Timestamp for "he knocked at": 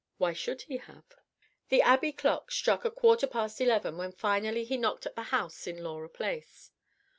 4.63-5.13